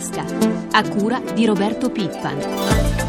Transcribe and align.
tasca, 0.00 0.24
a 0.72 0.88
cura 0.88 1.20
di 1.34 1.44
Roberto 1.44 1.90
Pippan. 1.90 2.99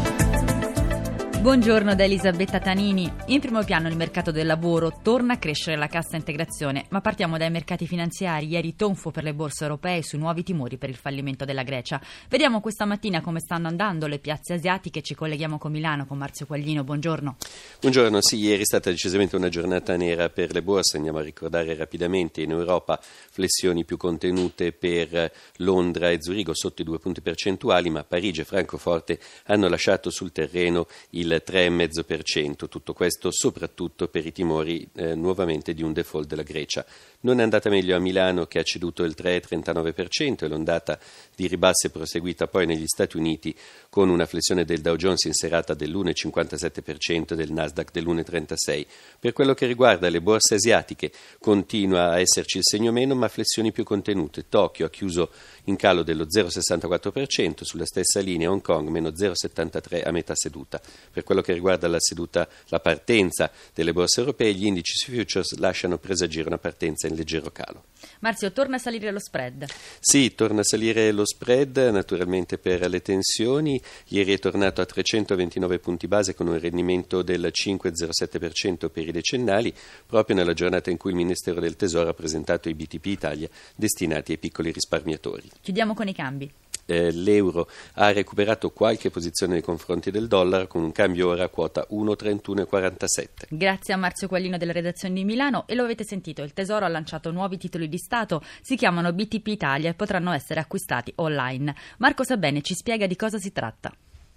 Buongiorno 1.42 1.96
da 1.96 2.04
Elisabetta 2.04 2.60
Tanini. 2.60 3.12
In 3.26 3.40
primo 3.40 3.64
piano 3.64 3.88
il 3.88 3.96
mercato 3.96 4.30
del 4.30 4.46
lavoro 4.46 5.00
torna 5.02 5.32
a 5.32 5.38
crescere 5.38 5.76
la 5.76 5.88
cassa 5.88 6.14
integrazione, 6.14 6.86
ma 6.90 7.00
partiamo 7.00 7.36
dai 7.36 7.50
mercati 7.50 7.84
finanziari. 7.84 8.46
Ieri 8.46 8.76
tonfo 8.76 9.10
per 9.10 9.24
le 9.24 9.34
borse 9.34 9.64
europee 9.64 10.04
sui 10.04 10.20
nuovi 10.20 10.44
timori 10.44 10.76
per 10.76 10.88
il 10.88 10.94
fallimento 10.94 11.44
della 11.44 11.64
Grecia. 11.64 12.00
Vediamo 12.28 12.60
questa 12.60 12.84
mattina 12.84 13.20
come 13.20 13.40
stanno 13.40 13.66
andando 13.66 14.06
le 14.06 14.20
piazze 14.20 14.52
asiatiche. 14.52 15.02
Ci 15.02 15.16
colleghiamo 15.16 15.58
con 15.58 15.72
Milano 15.72 16.06
con 16.06 16.16
Marzio 16.16 16.46
Quaglino. 16.46 16.84
Buongiorno. 16.84 17.34
Buongiorno, 17.80 18.20
sì, 18.20 18.36
ieri 18.36 18.62
è 18.62 18.64
stata 18.64 18.90
decisamente 18.90 19.34
una 19.34 19.48
giornata 19.48 19.96
nera 19.96 20.28
per 20.28 20.52
le 20.52 20.62
borse. 20.62 20.96
Andiamo 20.98 21.18
a 21.18 21.22
ricordare 21.22 21.74
rapidamente 21.74 22.40
in 22.40 22.52
Europa 22.52 23.00
flessioni 23.02 23.84
più 23.84 23.96
contenute 23.96 24.70
per 24.70 25.32
Londra 25.56 26.08
e 26.08 26.18
Zurigo 26.22 26.54
sotto 26.54 26.82
i 26.82 26.84
due 26.84 27.00
punti 27.00 27.20
percentuali, 27.20 27.90
ma 27.90 28.04
Parigi 28.04 28.42
e 28.42 28.44
Francoforte 28.44 29.18
hanno 29.46 29.66
lasciato 29.66 30.08
sul 30.08 30.30
terreno 30.30 30.86
il 31.10 31.30
3,5%, 31.36 32.68
tutto 32.68 32.92
questo 32.92 33.30
soprattutto 33.30 34.08
per 34.08 34.26
i 34.26 34.32
timori 34.32 34.88
eh, 34.94 35.14
nuovamente 35.14 35.72
di 35.74 35.82
un 35.82 35.92
default 35.92 36.26
della 36.26 36.42
Grecia. 36.42 36.84
Non 37.20 37.40
è 37.40 37.42
andata 37.42 37.70
meglio 37.70 37.94
a 37.94 38.00
Milano 38.00 38.46
che 38.46 38.58
ha 38.58 38.62
ceduto 38.62 39.04
il 39.04 39.14
3,39% 39.16 40.44
e 40.44 40.48
l'ondata 40.48 40.98
di 41.34 41.46
ribasse 41.46 41.88
è 41.88 41.90
proseguita 41.90 42.48
poi 42.48 42.66
negli 42.66 42.86
Stati 42.86 43.16
Uniti 43.16 43.54
con 43.88 44.08
una 44.08 44.26
flessione 44.26 44.64
del 44.64 44.80
Dow 44.80 44.96
Jones 44.96 45.24
in 45.24 45.32
serata 45.32 45.74
dell'1,57% 45.74 47.32
e 47.32 47.36
del 47.36 47.52
Nasdaq 47.52 47.90
dell'1,36%. 47.92 48.86
Per 49.20 49.32
quello 49.32 49.54
che 49.54 49.66
riguarda 49.66 50.08
le 50.08 50.20
borse 50.20 50.56
asiatiche 50.56 51.12
continua 51.38 52.10
a 52.10 52.18
esserci 52.18 52.58
il 52.58 52.64
segno 52.64 52.90
meno 52.90 53.14
ma 53.14 53.28
flessioni 53.28 53.70
più 53.70 53.84
contenute. 53.84 54.48
Tokyo 54.48 54.86
ha 54.86 54.90
chiuso 54.90 55.30
in 55.64 55.76
calo 55.76 56.02
dello 56.02 56.24
0,64%, 56.24 57.62
sulla 57.62 57.86
stessa 57.86 58.20
linea 58.20 58.50
Hong 58.50 58.62
Kong 58.62 58.88
meno 58.88 59.10
0,73% 59.10 60.06
a 60.06 60.10
metà 60.10 60.34
seduta. 60.34 60.80
Per 61.10 61.21
quello 61.22 61.40
che 61.40 61.52
riguarda 61.52 61.88
la 61.88 62.00
seduta, 62.00 62.48
la 62.68 62.80
partenza 62.80 63.50
delle 63.74 63.92
borse 63.92 64.20
europee, 64.20 64.54
gli 64.54 64.66
indici 64.66 65.10
futures 65.10 65.58
lasciano 65.58 65.98
presagire 65.98 66.46
una 66.46 66.58
partenza 66.58 67.06
in 67.06 67.14
leggero 67.14 67.50
calo. 67.50 67.84
Marzio, 68.20 68.52
torna 68.52 68.76
a 68.76 68.78
salire 68.78 69.10
lo 69.10 69.18
spread? 69.18 69.66
Sì, 70.00 70.34
torna 70.34 70.60
a 70.60 70.64
salire 70.64 71.12
lo 71.12 71.24
spread, 71.24 71.76
naturalmente 71.92 72.58
per 72.58 72.88
le 72.88 73.02
tensioni. 73.02 73.80
Ieri 74.08 74.32
è 74.32 74.38
tornato 74.38 74.80
a 74.80 74.86
329 74.86 75.78
punti 75.78 76.06
base 76.06 76.34
con 76.34 76.48
un 76.48 76.58
rendimento 76.58 77.22
del 77.22 77.50
5,07% 77.52 78.90
per 78.90 79.08
i 79.08 79.12
decennali, 79.12 79.72
proprio 80.06 80.36
nella 80.36 80.54
giornata 80.54 80.90
in 80.90 80.96
cui 80.96 81.10
il 81.10 81.16
Ministero 81.16 81.60
del 81.60 81.76
Tesoro 81.76 82.10
ha 82.10 82.14
presentato 82.14 82.68
i 82.68 82.74
BTP 82.74 83.06
Italia 83.06 83.48
destinati 83.74 84.32
ai 84.32 84.38
piccoli 84.38 84.70
risparmiatori. 84.70 85.50
Chiudiamo 85.60 85.94
con 85.94 86.08
i 86.08 86.14
cambi 86.14 86.50
eh, 86.86 87.12
l'euro 87.12 87.68
ha 87.94 88.12
recuperato 88.12 88.70
qualche 88.70 89.10
posizione 89.10 89.54
nei 89.54 89.62
confronti 89.62 90.10
del 90.10 90.28
dollaro 90.28 90.66
con 90.66 90.82
un 90.82 90.92
cambio 90.92 91.28
ora 91.28 91.44
a 91.44 91.48
quota 91.48 91.86
1,3147. 91.90 93.46
Grazie 93.48 93.94
a 93.94 93.96
Marzio 93.96 94.28
Quaglino 94.28 94.56
della 94.56 94.72
redazione 94.72 95.14
di 95.14 95.24
Milano 95.24 95.64
e 95.66 95.74
lo 95.74 95.84
avete 95.84 96.04
sentito, 96.04 96.42
il 96.42 96.52
Tesoro 96.52 96.84
ha 96.84 96.88
lanciato 96.88 97.30
nuovi 97.30 97.58
titoli 97.58 97.88
di 97.88 97.98
Stato, 97.98 98.42
si 98.60 98.76
chiamano 98.76 99.12
BTP 99.12 99.46
Italia 99.48 99.90
e 99.90 99.94
potranno 99.94 100.32
essere 100.32 100.60
acquistati 100.60 101.12
online. 101.16 101.74
Marco 101.98 102.24
Sabene 102.24 102.62
ci 102.62 102.74
spiega 102.74 103.06
di 103.06 103.16
cosa 103.16 103.38
si 103.38 103.52
tratta 103.52 103.92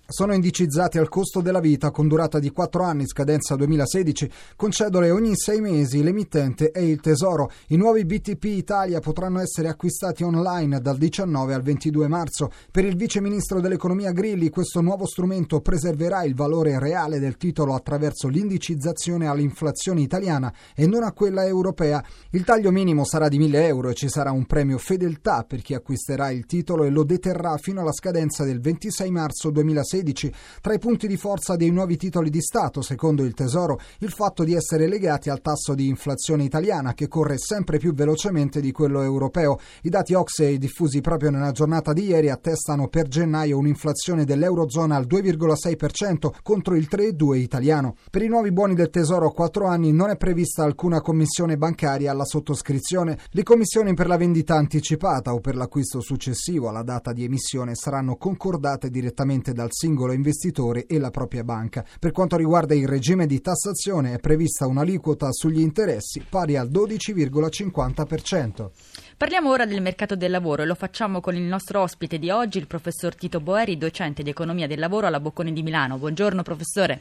sono 0.07 0.33
indicizzati 0.33 0.99
al 0.99 1.09
costo 1.09 1.41
della 1.41 1.59
vita 1.59 1.89
con 1.89 2.07
durata 2.07 2.37
di 2.37 2.51
4 2.51 2.83
anni, 2.83 3.07
scadenza 3.07 3.55
2016, 3.55 4.31
con 4.55 4.69
cedole 4.69 5.09
ogni 5.09 5.35
6 5.35 5.61
mesi, 5.61 6.03
l'emittente 6.03 6.71
e 6.71 6.87
il 6.87 6.99
Tesoro. 6.99 7.49
I 7.69 7.75
nuovi 7.75 8.05
BTP 8.05 8.43
Italia 8.43 8.99
potranno 8.99 9.39
essere 9.39 9.67
acquistati 9.67 10.23
online 10.23 10.79
dal 10.79 10.97
19 10.97 11.55
al 11.55 11.63
22 11.63 12.07
marzo. 12.07 12.51
Per 12.69 12.85
il 12.85 12.95
vice 12.95 13.19
ministro 13.19 13.59
dell'economia 13.59 14.11
Grilli 14.11 14.49
questo 14.49 14.81
nuovo 14.81 15.07
strumento 15.07 15.61
preserverà 15.61 16.23
il 16.23 16.35
valore 16.35 16.77
reale 16.77 17.17
del 17.19 17.37
titolo 17.37 17.73
attraverso 17.73 18.27
l'indicizzazione 18.27 19.27
all'inflazione 19.27 20.01
italiana 20.01 20.53
e 20.75 20.85
non 20.85 21.03
a 21.03 21.13
quella 21.13 21.45
europea. 21.45 22.03
Il 22.29 22.43
taglio 22.43 22.71
minimo 22.71 23.05
sarà 23.05 23.27
di 23.27 23.39
1000 23.39 23.65
euro 23.65 23.89
e 23.89 23.95
ci 23.95 24.07
sarà 24.07 24.31
un 24.31 24.45
premio 24.45 24.77
fedeltà 24.77 25.45
per 25.47 25.61
chi 25.61 25.73
acquisterà 25.73 26.29
il 26.29 26.45
titolo 26.45 26.83
e 26.83 26.91
lo 26.91 27.03
deterrà 27.03 27.57
fino 27.57 27.81
alla 27.81 27.91
scadenza 27.91 28.43
del 28.43 28.61
26 28.61 29.09
marzo 29.09 29.49
2016 29.49 29.93
2016. 29.95 30.33
Tra 30.61 30.73
i 30.73 30.79
punti 30.79 31.07
di 31.07 31.17
forza 31.17 31.55
dei 31.55 31.69
nuovi 31.69 31.97
titoli 31.97 32.29
di 32.29 32.41
Stato, 32.41 32.81
secondo 32.81 33.23
il 33.23 33.33
Tesoro, 33.33 33.79
il 33.99 34.11
fatto 34.11 34.43
di 34.43 34.53
essere 34.53 34.87
legati 34.87 35.29
al 35.29 35.41
tasso 35.41 35.73
di 35.73 35.87
inflazione 35.87 36.43
italiana 36.43 36.93
che 36.93 37.07
corre 37.07 37.37
sempre 37.37 37.77
più 37.77 37.93
velocemente 37.93 38.59
di 38.59 38.71
quello 38.71 39.01
europeo. 39.01 39.59
I 39.83 39.89
dati 39.89 40.13
Oxey 40.13 40.57
diffusi 40.57 41.01
proprio 41.01 41.29
nella 41.29 41.51
giornata 41.51 41.93
di 41.93 42.05
ieri 42.05 42.29
attestano 42.29 42.87
per 42.87 43.07
gennaio 43.07 43.57
un'inflazione 43.57 44.25
dell'Eurozona 44.25 44.95
al 44.95 45.05
2,6% 45.05 46.29
contro 46.41 46.75
il 46.75 46.87
3,2% 46.89 47.35
italiano. 47.35 47.95
Per 48.09 48.21
i 48.21 48.27
nuovi 48.27 48.51
buoni 48.51 48.73
del 48.73 48.89
Tesoro 48.89 49.27
a 49.27 49.33
quattro 49.33 49.67
anni 49.67 49.91
non 49.91 50.09
è 50.09 50.17
prevista 50.17 50.63
alcuna 50.63 51.01
commissione 51.01 51.57
bancaria 51.57 52.11
alla 52.11 52.25
sottoscrizione. 52.25 53.17
Le 53.29 53.43
commissioni 53.43 53.93
per 53.93 54.07
la 54.07 54.17
vendita 54.17 54.55
anticipata 54.55 55.33
o 55.33 55.39
per 55.39 55.55
l'acquisto 55.55 56.01
successivo 56.01 56.69
alla 56.69 56.83
data 56.83 57.13
di 57.13 57.23
emissione 57.23 57.75
saranno 57.75 58.15
concordate 58.15 58.89
direttamente 58.89 59.53
dal 59.53 59.69
singolo 59.85 60.13
investitore 60.13 60.87
e 60.87 60.97
la 60.97 61.11
propria 61.11 61.43
banca. 61.43 61.85
Per 61.99 62.11
quanto 62.11 62.37
riguarda 62.37 62.73
il 62.73 62.87
regime 62.87 63.27
di 63.27 63.39
tassazione 63.39 64.15
è 64.15 64.19
prevista 64.19 64.65
un'aliquota 64.65 65.31
sugli 65.31 65.59
interessi 65.59 66.25
pari 66.27 66.57
al 66.57 66.69
12,50%. 66.69 68.71
Parliamo 69.15 69.51
ora 69.51 69.67
del 69.67 69.83
mercato 69.83 70.15
del 70.15 70.31
lavoro 70.31 70.63
e 70.63 70.65
lo 70.65 70.73
facciamo 70.73 71.21
con 71.21 71.35
il 71.35 71.43
nostro 71.43 71.81
ospite 71.81 72.17
di 72.17 72.31
oggi, 72.31 72.57
il 72.57 72.65
professor 72.65 73.13
Tito 73.15 73.39
Boeri, 73.39 73.77
docente 73.77 74.23
di 74.23 74.31
economia 74.31 74.65
del 74.65 74.79
lavoro 74.79 75.05
alla 75.05 75.19
Bocconi 75.19 75.53
di 75.53 75.61
Milano. 75.61 75.99
Buongiorno 75.99 76.41
professore. 76.41 76.99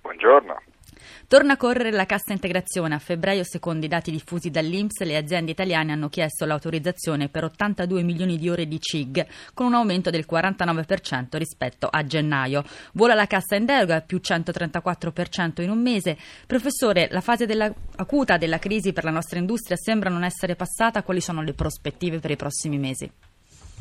Buongiorno. 0.00 0.71
Torna 1.32 1.54
a 1.54 1.56
correre 1.56 1.90
la 1.92 2.04
cassa 2.04 2.34
integrazione. 2.34 2.94
A 2.94 2.98
febbraio, 2.98 3.42
secondo 3.42 3.86
i 3.86 3.88
dati 3.88 4.10
diffusi 4.10 4.50
dall'Inps, 4.50 5.00
le 5.00 5.16
aziende 5.16 5.52
italiane 5.52 5.90
hanno 5.90 6.10
chiesto 6.10 6.44
l'autorizzazione 6.44 7.30
per 7.30 7.44
82 7.44 8.02
milioni 8.02 8.36
di 8.36 8.50
ore 8.50 8.68
di 8.68 8.78
CIG, 8.78 9.26
con 9.54 9.64
un 9.64 9.72
aumento 9.72 10.10
del 10.10 10.26
49% 10.30 11.38
rispetto 11.38 11.88
a 11.90 12.04
gennaio. 12.04 12.62
Vola 12.92 13.14
la 13.14 13.26
cassa 13.26 13.56
in 13.56 13.64
deroga, 13.64 14.02
più 14.02 14.20
134% 14.22 15.62
in 15.62 15.70
un 15.70 15.80
mese. 15.80 16.18
Professore, 16.46 17.08
la 17.10 17.22
fase 17.22 17.46
della, 17.46 17.72
acuta 17.96 18.36
della 18.36 18.58
crisi 18.58 18.92
per 18.92 19.04
la 19.04 19.10
nostra 19.10 19.38
industria 19.38 19.78
sembra 19.78 20.10
non 20.10 20.24
essere 20.24 20.54
passata. 20.54 21.02
Quali 21.02 21.22
sono 21.22 21.40
le 21.40 21.54
prospettive 21.54 22.18
per 22.18 22.32
i 22.32 22.36
prossimi 22.36 22.76
mesi? 22.76 23.10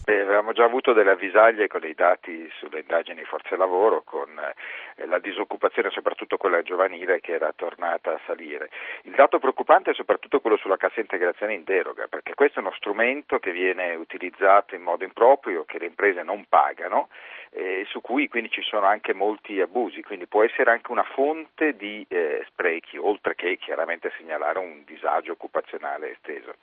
Beh, 0.04 0.20
avevamo 0.20 0.52
già 0.52 0.64
avuto 0.64 0.94
delle 0.94 1.12
avvisaglie 1.12 1.68
con 1.68 1.84
i 1.86 1.94
dati 1.94 2.50
sulle 2.58 2.80
indagini 2.80 3.24
forze 3.24 3.56
lavoro, 3.56 4.02
con 4.02 4.30
eh, 4.36 5.06
la 5.06 5.20
disoccupazione, 5.20 5.92
soprattutto 5.92 6.38
quella 6.38 6.64
giovanile, 6.64 7.22
che 7.22 7.34
era 7.34 7.54
tornata 7.56 8.14
a 8.14 8.20
salire. 8.26 8.72
Il 9.04 9.14
dato 9.14 9.38
preoccupante 9.38 9.92
è 9.92 9.94
soprattutto 9.94 10.40
quello 10.40 10.58
sulla 10.58 10.78
cassa 10.78 11.02
integrazione 11.02 11.54
in 11.54 11.64
deroga, 11.64 12.08
perché 12.08 12.34
questo 12.34 12.58
è 12.58 12.62
uno 12.64 12.74
strumento 12.76 13.38
che 13.38 13.52
viene 13.52 13.94
utilizzato 13.94 14.74
in 14.74 14.82
modo 14.82 15.04
improprio, 15.04 15.66
che 15.66 15.78
le 15.78 15.86
imprese 15.86 16.24
non 16.24 16.46
pagano 16.50 17.10
e 17.52 17.86
su 17.88 18.02
cui 18.02 18.28
quindi 18.28 18.50
ci 18.50 18.64
sono 18.64 18.88
anche 18.88 19.14
molti 19.14 19.62
abusi, 19.62 20.02
quindi 20.02 20.26
può 20.26 20.44
essere 20.44 20.72
anche 20.72 20.92
una 20.92 21.04
fonte 21.04 21.76
di 21.76 22.04
eh, 22.10 22.44
sprechi, 22.48 22.98
oltre 22.98 23.36
che 23.36 23.58
chiaramente 23.58 24.12
segnalare 24.18 24.58
un 24.58 24.84
disagio 24.84 25.34
occupazionale 25.34 26.12
esteso. 26.12 26.56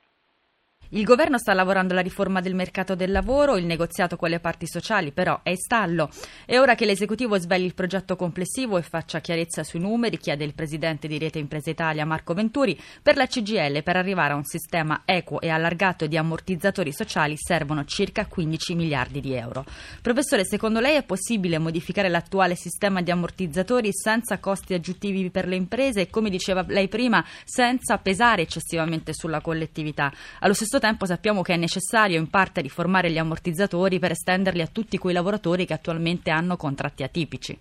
Il 0.93 1.05
governo 1.05 1.37
sta 1.37 1.53
lavorando 1.53 1.93
alla 1.93 2.01
riforma 2.01 2.41
del 2.41 2.55
mercato 2.55 2.95
del 2.95 3.13
lavoro, 3.13 3.59
il 3.59 3.67
negoziato 3.67 4.17
con 4.17 4.31
le 4.31 4.41
parti 4.41 4.67
sociali 4.67 5.13
però 5.13 5.41
è 5.43 5.51
in 5.51 5.59
stallo. 5.59 6.09
È 6.47 6.59
ora 6.59 6.75
che 6.75 6.87
l'esecutivo 6.87 7.39
svegli 7.39 7.65
il 7.65 7.75
progetto 7.75 8.17
complessivo 8.17 8.79
e 8.79 8.83
faccia 8.83 9.21
chiarezza 9.21 9.65
sui 9.65 9.81
numeri, 9.81 10.17
chiede 10.17 10.45
il 10.45 10.55
presidente 10.55 11.07
di 11.07 11.19
Rete 11.19 11.39
Impresa 11.39 11.69
Italia 11.69 12.07
Marco 12.07 12.33
Venturi. 12.33 12.81
Per 13.03 13.17
la 13.17 13.27
CGL, 13.27 13.83
per 13.83 13.97
arrivare 13.97 14.33
a 14.33 14.37
un 14.37 14.45
sistema 14.45 15.03
equo 15.05 15.43
e 15.43 15.51
allargato 15.51 16.07
di 16.07 16.17
ammortizzatori 16.17 16.91
sociali 16.91 17.35
servono 17.37 17.85
circa 17.85 18.25
15 18.25 18.75
miliardi 18.75 19.21
di 19.21 19.35
euro. 19.35 19.67
Professore, 20.01 20.47
secondo 20.47 20.81
lei 20.81 20.97
è 20.97 21.03
possibile 21.03 21.59
modificare 21.59 22.09
l'attuale 22.09 22.55
sistema 22.55 23.03
di 23.03 23.11
ammortizzatori 23.11 23.91
senza 23.93 24.39
costi 24.39 24.73
aggiuntivi 24.73 25.29
per 25.29 25.49
le 25.49 25.57
imprese 25.57 26.01
e, 26.01 26.09
come 26.09 26.31
diceva 26.31 26.65
lei 26.67 26.89
prima, 26.89 27.23
senza 27.45 27.99
pesare 27.99 28.41
eccessivamente 28.41 29.13
sulla 29.13 29.43
collettività? 29.43 30.11
Allo 30.41 30.55
stesso 30.55 30.78
stesso 30.79 30.81
tempo 30.81 31.07
sappiamo 31.07 31.43
che 31.43 31.55
è 31.55 31.57
necessario 31.57 32.19
in 32.19 32.31
parte 32.31 32.61
riformare 32.61 33.11
gli 33.11 33.19
ammortizzatori 33.19 33.99
per 33.99 34.13
estenderli 34.13 34.63
a 34.63 34.69
tutti 34.69 34.97
quei 34.97 35.13
lavoratori 35.13 35.67
che 35.67 35.75
attualmente 35.75 36.31
hanno 36.31 36.57
contratti 36.57 37.03
atipici. 37.03 37.59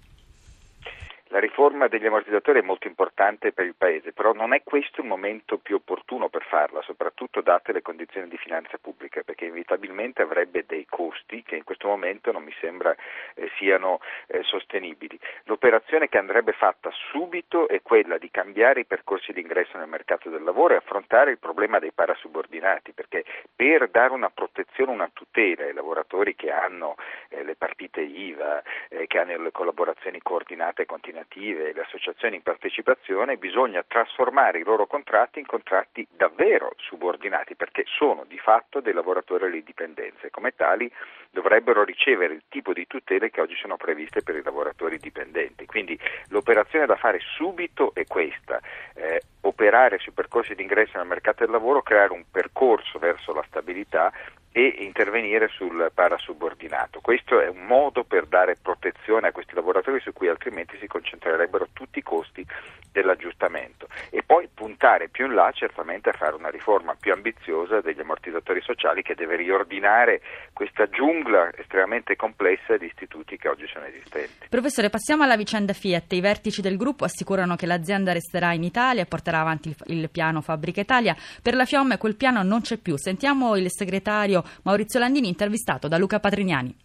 La 1.29 1.39
riforma 1.39 1.87
degli 1.87 2.05
ammortizzatori 2.05 2.59
è 2.59 2.63
molto 2.63 2.87
importante 2.87 3.51
per 3.51 3.65
il 3.65 3.75
Paese, 3.75 4.13
però 4.13 4.31
non 4.31 4.53
è 4.53 4.63
questo 4.63 5.01
il 5.01 5.07
momento 5.07 5.57
più 5.57 5.75
opportuno 5.75 6.29
per 6.29 6.43
farla, 6.43 6.81
soprattutto 6.83 7.41
date 7.41 7.73
le 7.73 7.81
condizioni 7.81 8.29
di 8.29 8.37
finanza 8.37 8.77
pubblica, 8.77 9.23
perché 9.23 9.45
inevitabilmente 9.45 10.21
avrebbe 10.21 10.63
dei 10.65 10.85
costi 10.85 11.43
che 11.43 11.57
in 11.57 11.65
questo 11.65 11.89
momento 11.89 12.31
non 12.31 12.43
mi 12.43 12.53
sembra 12.61 12.95
eh, 13.35 13.49
siano 13.57 13.99
eh, 14.27 14.41
sostenibili. 14.43 15.19
L'operazione 15.43 16.07
che 16.07 16.17
andrebbe 16.17 16.53
fatta 16.53 16.91
subito 17.11 17.67
è 17.67 17.81
quella 17.81 18.17
di 18.17 18.31
cambiare 18.31 18.81
i 18.81 18.85
percorsi 18.85 19.33
di 19.33 19.41
ingresso 19.41 19.77
nel 19.77 19.89
mercato 19.89 20.29
del 20.29 20.43
lavoro 20.43 20.75
e 20.75 20.77
affrontare 20.77 21.31
il 21.31 21.39
problema 21.39 21.79
dei 21.79 21.91
parasubordinati, 21.91 22.93
perché 22.93 23.25
per 23.57 23.89
dare 23.89 24.13
una 24.13 24.29
protezione, 24.29 24.91
una 24.91 25.09
tutela 25.11 25.63
ai 25.63 25.73
lavoratori 25.73 26.35
che 26.35 26.51
hanno 26.51 26.95
eh, 27.29 27.43
le 27.43 27.55
partite 27.55 28.01
IVA, 28.01 28.61
eh, 28.87 29.07
che 29.07 29.17
hanno 29.17 29.35
le 29.41 29.51
collaborazioni 29.51 30.19
coordinate 30.21 30.83
e 30.83 30.85
continuative, 30.85 31.73
le 31.73 31.81
associazioni 31.81 32.35
in 32.35 32.43
partecipazione, 32.43 33.37
bisogna 33.37 33.83
trasformare 33.85 34.59
i 34.59 34.63
loro 34.63 34.85
contratti 34.85 35.39
in 35.39 35.47
contratti 35.47 36.07
davvero 36.07 36.73
subordinati 36.77 37.55
perché 37.55 37.83
sono 37.87 38.25
di 38.27 38.37
fatto 38.37 38.79
dei 38.79 38.93
lavoratori 38.93 39.45
alle 39.45 39.63
dipendenze. 39.63 40.29
Come 40.29 40.53
tali 40.55 40.91
dovrebbero 41.31 41.83
ricevere 41.83 42.35
il 42.35 42.43
tipo 42.49 42.73
di 42.73 42.85
tutele 42.85 43.31
che 43.31 43.41
oggi 43.41 43.55
sono 43.55 43.75
previste 43.75 44.21
per 44.21 44.35
i 44.35 44.43
lavoratori 44.43 44.99
dipendenti. 44.99 45.65
Quindi 45.65 45.99
l'operazione 46.29 46.85
da 46.85 46.95
fare 46.95 47.19
subito 47.19 47.91
è 47.95 48.05
questa, 48.05 48.61
eh, 48.93 49.21
operare 49.41 49.97
sui 49.97 50.11
percorsi 50.11 50.53
di 50.53 50.61
ingresso 50.61 50.97
nel 50.97 51.07
mercato 51.07 51.43
del 51.43 51.51
lavoro, 51.51 51.81
creare 51.81 52.13
un 52.13 52.23
percorso 52.29 52.99
verso 52.99 53.33
la 53.33 53.45
stabilità 53.47 54.11
e 54.51 54.75
intervenire 54.79 55.49
sul 55.49 55.91
parasubordinato. 55.93 56.99
Questo 56.99 57.39
è 57.39 57.47
un 57.47 57.65
modo 57.65 58.03
per 58.03 58.25
dare 58.25 58.57
protezione 58.59 59.27
a 59.27 59.31
questi 59.31 59.53
lavoratori 59.53 59.99
su 59.99 60.13
cui 60.13 60.29
altrimenti 60.29 60.77
si 60.79 60.87
concentrerebbero 60.87 61.67
tutti 61.73 61.99
i 61.99 62.03
costi 62.03 62.45
dell'aggiustamento 62.91 63.87
poi 64.27 64.49
puntare 64.53 65.07
più 65.07 65.25
in 65.25 65.33
là 65.33 65.49
certamente 65.53 66.09
a 66.09 66.11
fare 66.11 66.35
una 66.35 66.49
riforma 66.49 66.95
più 66.99 67.13
ambiziosa 67.13 67.79
degli 67.79 68.01
ammortizzatori 68.01 68.61
sociali 68.61 69.01
che 69.01 69.15
deve 69.15 69.37
riordinare 69.37 70.19
questa 70.51 70.89
giungla 70.89 71.49
estremamente 71.55 72.17
complessa 72.17 72.75
di 72.75 72.87
istituti 72.87 73.37
che 73.37 73.47
oggi 73.47 73.65
sono 73.67 73.85
esistenti. 73.85 74.47
Professore, 74.49 74.89
passiamo 74.89 75.23
alla 75.23 75.37
vicenda 75.37 75.71
Fiat. 75.71 76.11
I 76.11 76.19
vertici 76.19 76.61
del 76.61 76.75
gruppo 76.75 77.05
assicurano 77.05 77.55
che 77.55 77.65
l'azienda 77.65 78.11
resterà 78.11 78.51
in 78.51 78.63
Italia 78.63 79.03
e 79.03 79.05
porterà 79.05 79.39
avanti 79.39 79.69
il, 79.69 79.75
il 79.97 80.09
piano 80.09 80.41
Fabbrica 80.41 80.81
Italia. 80.81 81.15
Per 81.41 81.55
la 81.55 81.63
Fiamme 81.63 81.97
quel 81.97 82.17
piano 82.17 82.43
non 82.43 82.59
c'è 82.59 82.77
più. 82.77 82.97
Sentiamo 82.97 83.55
il 83.55 83.71
segretario 83.71 84.43
Maurizio 84.63 84.99
Landini 84.99 85.29
intervistato 85.29 85.87
da 85.87 85.97
Luca 85.97 86.19
Patrignani. 86.19 86.75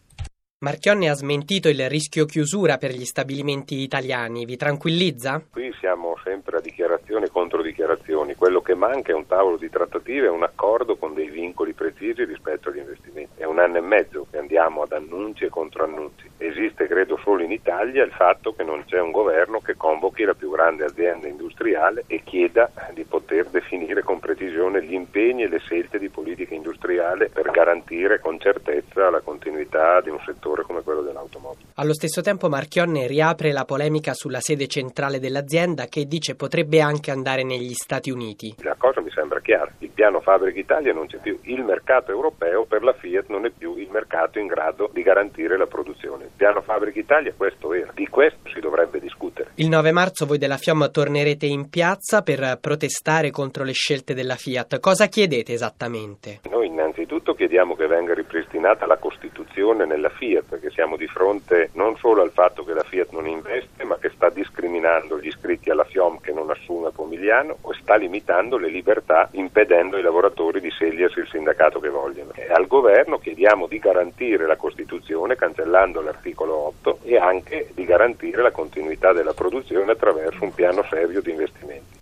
Marchionne 0.62 1.10
ha 1.10 1.14
smentito 1.14 1.68
il 1.68 1.88
rischio 1.88 2.24
chiusura 2.24 2.78
per 2.78 2.92
gli 2.92 3.04
stabilimenti 3.04 3.80
italiani. 3.80 4.44
Vi 4.44 4.56
tranquillizza? 4.56 5.42
Qui 5.50 5.74
siamo 5.80 6.16
sempre 6.22 6.58
a 6.58 6.60
dichiarazioni 6.60 7.26
contro 7.30 7.62
dichiarazioni. 7.62 8.36
Quello 8.36 8.60
che 8.60 8.76
manca 8.76 9.10
è 9.10 9.14
un 9.16 9.26
tavolo 9.26 9.56
di 9.56 9.68
trattative 9.68 10.28
un 10.28 10.44
accordo 10.44 10.94
con 10.94 11.14
dei 11.14 11.28
vincoli 11.30 11.72
precisi 11.72 12.24
rispetto 12.24 12.68
agli 12.68 12.78
investimenti. 12.78 13.40
È 13.40 13.44
un 13.44 13.58
anno 13.58 13.78
e 13.78 13.80
mezzo 13.80 14.28
che 14.30 14.38
andiamo 14.38 14.82
ad 14.82 14.92
annunci 14.92 15.42
e 15.42 15.48
controannunci. 15.48 16.30
Esiste, 16.38 16.86
credo, 16.86 17.18
solo 17.24 17.42
in 17.42 17.50
Italia 17.50 18.04
il 18.04 18.12
fatto 18.12 18.54
che 18.54 18.62
non 18.62 18.84
c'è 18.86 19.00
un 19.00 19.10
governo 19.10 19.58
che 19.58 19.74
convochi 19.74 20.22
la 20.22 20.34
più 20.34 20.52
grande 20.52 20.84
azienda 20.84 21.26
industriale 21.26 22.04
e 22.06 22.22
chieda 22.22 22.70
di 22.94 23.02
poter 23.02 23.48
definire 23.48 24.04
con 24.04 24.20
precisione 24.20 24.84
gli 24.84 24.94
impegni 24.94 25.42
e 25.42 25.48
le 25.48 25.58
scelte 25.58 25.98
di 25.98 26.08
politica 26.08 26.54
industriale 26.54 27.30
per 27.30 27.50
garantire 27.50 28.20
con 28.20 28.38
certezza 28.38 29.10
la 29.10 29.20
continuità 29.20 30.00
di 30.00 30.10
un 30.10 30.20
settore 30.24 30.50
settore 30.52 30.62
come 30.62 30.82
quello 30.82 31.02
dell'automobile. 31.02 31.70
Allo 31.74 31.94
stesso 31.94 32.20
tempo 32.20 32.48
Marchionne 32.48 33.06
riapre 33.06 33.52
la 33.52 33.64
polemica 33.64 34.12
sulla 34.12 34.40
sede 34.40 34.66
centrale 34.66 35.18
dell'azienda 35.18 35.86
che 35.86 36.06
dice 36.06 36.34
potrebbe 36.34 36.80
anche 36.80 37.10
andare 37.10 37.42
negli 37.42 37.72
Stati 37.72 38.10
Uniti. 38.10 38.54
La 38.58 38.76
cosa 38.76 39.00
mi 39.00 39.10
sembra 39.10 39.40
chiara, 39.40 39.70
il 39.78 39.90
piano 39.90 40.20
Fabbrica 40.20 40.58
Italia 40.58 40.92
non 40.92 41.06
c'è 41.06 41.18
più, 41.18 41.38
il 41.42 41.62
mercato 41.62 42.10
europeo 42.10 42.64
per 42.64 42.82
la 42.82 42.92
Fiat 42.92 43.28
non 43.28 43.46
è 43.46 43.50
più 43.50 43.76
il 43.76 43.88
mercato 43.90 44.38
in 44.38 44.46
grado 44.46 44.90
di 44.92 45.02
garantire 45.02 45.56
la 45.56 45.66
produzione. 45.66 46.24
Il 46.24 46.30
piano 46.36 46.60
Fabbrica 46.60 46.98
Italia 46.98 47.32
questo 47.36 47.72
era, 47.72 47.90
di 47.94 48.06
questo 48.08 48.48
si 48.52 48.60
dovrebbe 48.60 49.00
discutere. 49.00 49.21
Il 49.56 49.68
9 49.68 49.92
marzo 49.92 50.24
voi 50.24 50.38
della 50.38 50.56
FIOM 50.56 50.90
tornerete 50.90 51.44
in 51.44 51.68
piazza 51.68 52.22
per 52.22 52.56
protestare 52.58 53.30
contro 53.30 53.64
le 53.64 53.72
scelte 53.72 54.14
della 54.14 54.36
Fiat. 54.36 54.80
Cosa 54.80 55.08
chiedete 55.08 55.52
esattamente? 55.52 56.40
Noi 56.48 56.68
innanzitutto 56.68 57.34
chiediamo 57.34 57.76
che 57.76 57.86
venga 57.86 58.14
ripristinata 58.14 58.86
la 58.86 58.96
Costituzione 58.96 59.84
nella 59.84 60.08
Fiat 60.08 60.44
perché 60.48 60.70
siamo 60.70 60.96
di 60.96 61.06
fronte 61.06 61.68
non 61.74 61.96
solo 61.98 62.22
al 62.22 62.30
fatto 62.30 62.64
che 62.64 62.72
la 62.72 62.82
Fiat 62.82 63.10
non 63.10 63.26
investe, 63.26 63.84
ma 63.84 63.98
che 63.98 64.10
sta 64.22 64.30
discriminando 64.30 65.18
gli 65.18 65.26
iscritti 65.26 65.70
alla 65.70 65.82
FIOM 65.82 66.20
che 66.20 66.30
non 66.30 66.48
assume 66.48 66.92
Pomigliano 66.92 67.56
o 67.62 67.72
sta 67.72 67.96
limitando 67.96 68.56
le 68.56 68.68
libertà 68.68 69.28
impedendo 69.32 69.96
ai 69.96 70.02
lavoratori 70.02 70.60
di 70.60 70.70
scegliersi 70.70 71.18
il 71.18 71.28
sindacato 71.28 71.80
che 71.80 71.88
vogliono. 71.88 72.30
E 72.34 72.46
al 72.48 72.68
governo 72.68 73.18
chiediamo 73.18 73.66
di 73.66 73.80
garantire 73.80 74.46
la 74.46 74.54
Costituzione 74.54 75.34
cancellando 75.34 76.00
l'articolo 76.00 76.54
8 76.54 76.98
e 77.02 77.16
anche 77.16 77.70
di 77.74 77.84
garantire 77.84 78.42
la 78.42 78.52
continuità 78.52 79.12
della 79.12 79.32
produzione 79.32 79.90
attraverso 79.90 80.44
un 80.44 80.54
piano 80.54 80.84
serio 80.88 81.20
di 81.20 81.30
investimenti. 81.30 82.00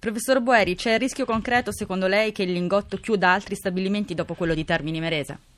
Professor 0.00 0.40
Boeri, 0.40 0.74
c'è 0.74 0.94
il 0.94 0.98
rischio 0.98 1.24
concreto 1.24 1.70
secondo 1.72 2.08
lei 2.08 2.32
che 2.32 2.42
il 2.42 2.52
Lingotto 2.52 2.96
chiuda 2.96 3.30
altri 3.30 3.54
stabilimenti 3.54 4.14
dopo 4.14 4.34
quello 4.34 4.54
di 4.54 4.64
Termini 4.64 4.98
Merese? 4.98 5.49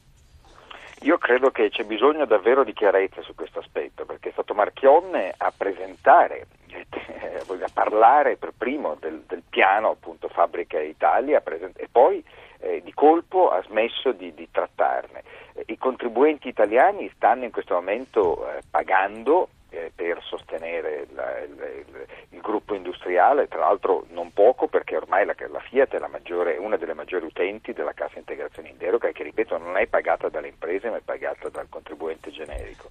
Io 1.03 1.19
credo 1.19 1.51
che 1.51 1.69
c'è 1.69 1.83
bisogno 1.83 2.27
davvero 2.27 2.63
di 2.63 2.73
chiarezza 2.73 3.23
su 3.23 3.35
questo 3.35 3.59
aspetto, 3.59 4.05
perché 4.05 4.29
è 4.29 4.33
stato 4.33 4.55
Marchionne 4.55 5.35
a 5.37 5.53
presentare, 5.57 6.47
eh, 6.69 7.43
a 7.49 7.71
parlare 7.75 8.37
per 8.37 8.53
primo 8.57 8.97
del, 9.01 9.25
del 9.27 9.43
piano 9.49 9.91
appunto 9.91 10.29
Fabbrica 10.29 10.81
Italia 10.81 11.43
e 11.75 11.89
poi 11.91 12.25
eh, 12.61 12.83
di 12.85 12.93
colpo 12.93 13.51
ha 13.51 13.61
smesso 13.65 14.13
di, 14.13 14.33
di 14.33 14.49
trattarne. 14.49 15.25
I 15.67 15.77
contribuenti 15.77 16.47
italiani 16.47 17.11
stanno 17.17 17.45
in 17.45 17.51
questo 17.51 17.75
momento 17.75 18.49
eh, 18.49 18.61
pagando 18.71 19.49
per 19.95 20.23
sostenere 20.23 21.07
la, 21.15 21.39
il, 21.41 21.51
il, 21.51 22.07
il, 22.31 22.41
gruppo 22.41 22.75
industriale, 22.75 23.49
tra 23.49 23.61
l'altro 23.61 24.05
non 24.11 24.33
poco 24.33 24.69
perché 24.69 24.97
ormai 24.97 25.25
la, 25.25 25.35
la 25.49 25.61
Fiat 25.61 25.95
è 25.95 26.09
maggiore, 26.09 26.57
una 26.59 26.77
delle 26.77 26.95
maggiori 26.95 27.25
utenti 27.25 27.73
della 27.73 27.93
cassa 27.93 28.19
integrazione 28.19 28.69
in 28.69 28.77
deroga 28.77 29.11
che 29.11 29.23
ripeto 29.23 29.57
non 29.59 29.77
è 29.77 29.87
pagata 29.87 30.29
dalle 30.29 30.49
imprese 30.49 30.91
ma 30.91 30.99
è 30.99 31.03
pagata 31.05 31.49
dal 31.49 31.69
contribuente 31.69 32.31
generico. 32.31 32.91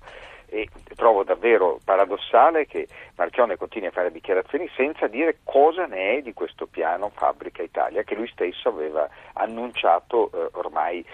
E 0.54 0.68
trovo 0.96 1.24
davvero 1.24 1.80
paradossale 1.86 2.66
che 2.66 2.86
Marchione 3.16 3.56
continui 3.56 3.88
a 3.88 3.92
fare 3.92 4.12
dichiarazioni 4.12 4.70
senza 4.76 5.08
dire 5.08 5.38
cosa 5.46 5.86
ne 5.86 6.18
è 6.18 6.22
di 6.22 6.34
questo 6.34 6.68
piano 6.68 7.10
Fabbrica 7.10 7.64
Italia 7.64 8.04
che 8.04 8.16
lui 8.16 8.28
stesso 8.28 8.68
aveva 8.68 9.08
annunciato 9.34 10.30
eh, 10.34 10.50
ormai 10.54 11.06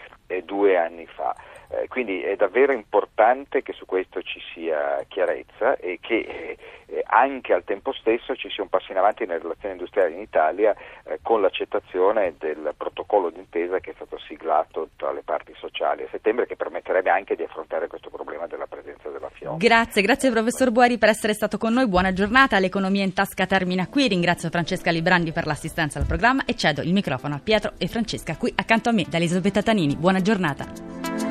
due 0.43 0.77
anni 0.77 1.05
fa. 1.05 1.35
Eh, 1.69 1.87
quindi 1.89 2.21
è 2.21 2.35
davvero 2.37 2.71
importante 2.71 3.61
che 3.61 3.73
su 3.73 3.85
questo 3.85 4.21
ci 4.21 4.39
sia 4.53 5.03
chiarezza 5.09 5.75
e 5.75 5.99
che 6.01 6.15
eh, 6.15 6.57
eh, 6.85 7.03
anche 7.05 7.51
al 7.51 7.65
tempo 7.65 7.91
stesso 7.91 8.35
ci 8.37 8.49
sia 8.49 8.63
un 8.63 8.69
passo 8.69 8.93
in 8.93 8.97
avanti 8.97 9.25
nelle 9.25 9.41
relazioni 9.41 9.73
industriali 9.73 10.13
in 10.13 10.21
Italia 10.21 10.73
eh, 11.03 11.19
con 11.21 11.41
l'accettazione 11.41 12.35
del 12.39 12.73
protocollo 12.77 13.29
d'intesa 13.29 13.79
che 13.79 13.91
è 13.91 13.93
stato 13.95 14.17
siglato 14.17 14.91
tra 14.95 15.11
le 15.11 15.23
parti 15.25 15.53
sociali 15.57 16.03
a 16.03 16.07
settembre 16.09 16.47
che 16.47 16.55
permetterebbe 16.55 17.09
anche 17.09 17.35
di 17.35 17.43
affrontare 17.43 17.87
questo 17.87 18.09
problema 18.09 18.47
della 18.47 18.67
presenza 18.67 19.09
della 19.09 19.29
FIOM. 19.29 19.57
Grazie, 19.57 20.01
grazie 20.01 20.31
professor 20.31 20.71
Buari 20.71 20.97
per 20.97 21.09
essere 21.09 21.33
stato 21.33 21.57
con 21.57 21.73
noi, 21.73 21.89
buona 21.89 22.13
giornata, 22.13 22.59
l'economia 22.59 23.03
in 23.03 23.13
tasca 23.13 23.45
termina 23.45 23.87
qui, 23.87 24.07
ringrazio 24.07 24.49
Francesca 24.49 24.89
Librandi 24.89 25.33
per 25.33 25.45
l'assistenza 25.45 25.99
al 25.99 26.05
programma 26.05 26.45
e 26.45 26.55
cedo 26.55 26.81
il 26.81 26.93
microfono 26.93 27.35
a 27.35 27.41
Pietro 27.43 27.73
e 27.77 27.87
Francesca 27.87 28.37
qui 28.37 28.53
accanto 28.55 28.87
a 28.87 28.93
me 28.93 29.05
da 29.09 29.17
Elisabetta 29.17 29.61
Tanini, 29.61 29.97
buona 30.17 30.21
giornata. 30.21 31.26